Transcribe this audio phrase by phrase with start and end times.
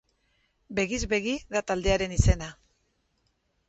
[0.79, 2.53] Begiz begi da taldearen izena.